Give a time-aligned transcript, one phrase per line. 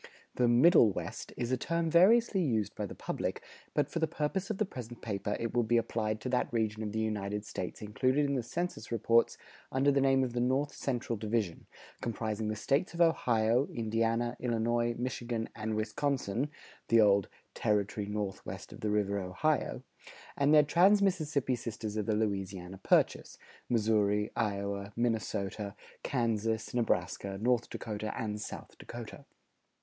[0.33, 3.43] The "Middle West" is a term variously used by the public,
[3.75, 6.81] but for the purpose of the present paper, it will be applied to that region
[6.81, 9.37] of the United States included in the census reports
[9.71, 11.67] under the name of the North Central division,
[12.01, 16.49] comprising the States of Ohio, Indiana, Illinois, Michigan, and Wisconsin
[16.87, 19.83] (the old "Territory Northwest of the River Ohio"),
[20.35, 23.37] and their trans Mississippi sisters of the Louisiana Purchase,
[23.69, 29.25] Missouri, Iowa, Minnesota, Kansas, Nebraska, North Dakota, and South Dakota.